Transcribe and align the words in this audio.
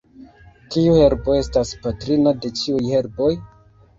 Kiu 0.75 0.93
herbo 0.99 1.35
estas 1.41 1.75
patrino 1.83 2.35
de 2.45 2.51
ĉiuj 2.61 2.83
herboj? 2.95 3.31